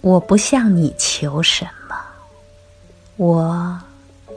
[0.00, 1.96] 我不向你求什么，
[3.16, 3.80] 我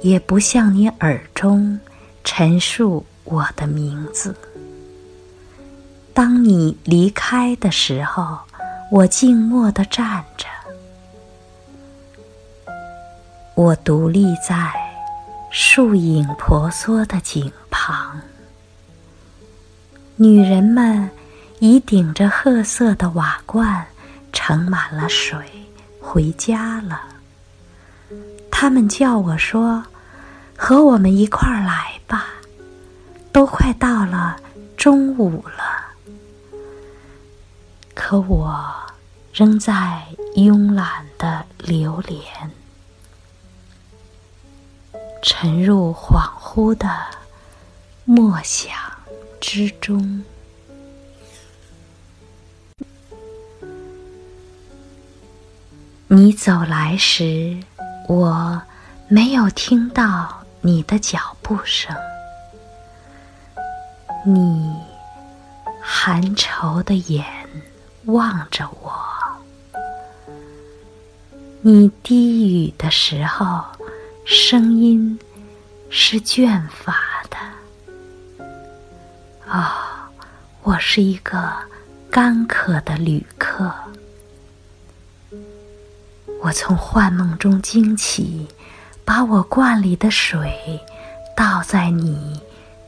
[0.02, 1.80] 也不向你耳中
[2.24, 4.36] 陈述我的名字。
[6.12, 8.40] 当你离开的时候，
[8.92, 10.47] 我静默地站着，
[13.54, 14.74] 我独立在
[15.52, 18.20] 树影婆娑的井旁，
[20.16, 21.09] 女人们
[21.59, 23.86] 已顶着褐色的瓦罐，
[24.31, 25.38] 盛满了水。
[26.02, 27.02] 回家了。
[28.50, 29.84] 他们叫我说
[30.58, 32.26] ：“和我们一块儿来吧，
[33.31, 34.38] 都快到了
[34.76, 35.86] 中午了。”
[37.94, 38.66] 可我
[39.31, 40.03] 仍在
[40.36, 42.23] 慵懒的流连，
[45.22, 46.89] 沉入恍惚的
[48.05, 48.73] 默想
[49.39, 50.23] 之中。
[56.12, 57.56] 你走来时，
[58.08, 58.60] 我
[59.08, 61.96] 没有听到你的脚步声。
[64.26, 64.76] 你
[65.80, 67.24] 含愁的眼
[68.06, 68.92] 望着我，
[71.62, 73.64] 你低语的时候，
[74.26, 75.20] 声音
[75.92, 76.98] 是倦乏
[77.30, 77.38] 的。
[79.48, 79.70] 哦，
[80.64, 81.54] 我是一个
[82.10, 83.72] 干渴的旅客。
[86.42, 88.48] 我从幻梦中惊起，
[89.04, 90.80] 把我罐里的水
[91.36, 92.40] 倒在你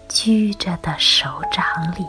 [0.08, 2.06] 掬着的手掌里。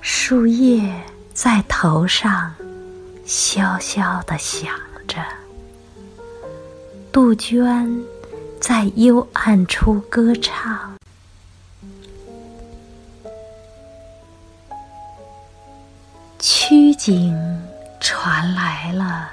[0.00, 0.90] 树叶
[1.34, 2.54] 在头上
[3.26, 4.72] 萧萧地响
[5.06, 5.22] 着，
[7.12, 8.02] 杜鹃
[8.58, 10.96] 在幽暗处歌唱，
[16.38, 17.36] 曲颈。
[18.00, 19.28] 传来了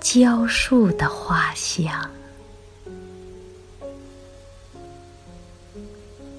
[0.00, 2.10] 蕉树的花香。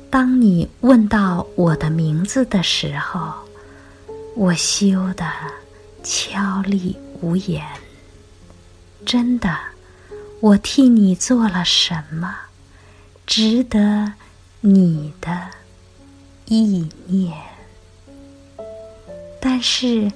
[0.10, 3.34] 当你问到我的名字的时候，
[4.36, 5.26] 我羞得
[6.04, 7.66] 悄立无言。
[9.06, 9.58] 真的，
[10.42, 12.36] 我替你做了什么，
[13.26, 14.14] 值得
[14.62, 15.48] 你的
[16.46, 17.34] 意念？
[19.40, 20.12] 但是。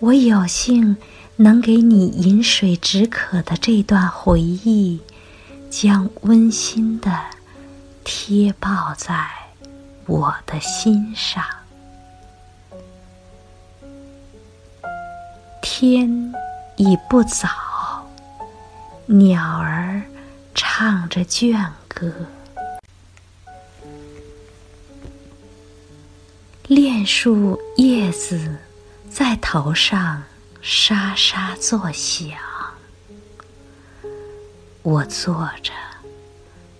[0.00, 0.96] 我有幸
[1.36, 5.00] 能给你饮水止渴的这段回忆，
[5.68, 7.10] 将温馨的
[8.04, 9.28] 贴抱在
[10.06, 11.44] 我的心上。
[15.60, 16.32] 天
[16.76, 17.48] 已不早，
[19.06, 20.00] 鸟儿
[20.54, 22.12] 唱着倦歌，
[26.68, 28.58] 恋树叶子。
[29.10, 30.22] 在头上
[30.62, 32.38] 沙沙作响，
[34.82, 35.72] 我坐着，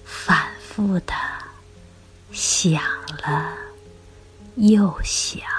[0.05, 1.13] 反复的
[2.33, 2.81] 想
[3.23, 3.53] 了
[4.57, 5.58] 又想。